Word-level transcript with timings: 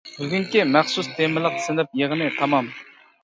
بۈگۈنكى 0.11 0.63
مەخسۇس 0.75 1.09
تېمىلىق 1.19 1.59
سىنىپ 1.65 1.93
يىغىنى 2.01 2.31
تامام. 2.39 2.73